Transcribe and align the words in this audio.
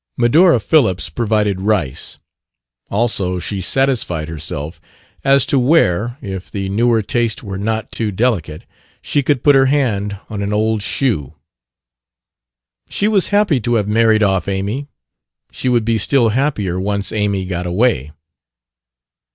Medora 0.17 0.59
Phillips 0.59 1.11
provided 1.11 1.61
rice. 1.61 2.17
Also 2.89 3.37
she 3.37 3.61
satisfied 3.61 4.29
herself 4.29 4.81
as 5.23 5.45
to 5.45 5.59
where, 5.59 6.17
if 6.23 6.49
the 6.49 6.69
newer 6.69 7.03
taste 7.03 7.43
were 7.43 7.59
not 7.59 7.91
too 7.91 8.11
delicate, 8.11 8.65
she 9.03 9.21
could 9.21 9.43
put 9.43 9.53
her 9.53 9.67
hand 9.67 10.19
on 10.27 10.41
an 10.41 10.51
old 10.51 10.81
shoe. 10.81 11.35
She 12.89 13.07
was 13.07 13.27
happy 13.27 13.59
to 13.59 13.75
have 13.75 13.87
married 13.87 14.23
off 14.23 14.47
Amy; 14.47 14.87
she 15.51 15.69
would 15.69 15.85
be 15.85 15.99
still 15.99 16.29
happier 16.29 16.79
once 16.79 17.11
Amy 17.11 17.45
got 17.45 17.67
away. 17.67 18.11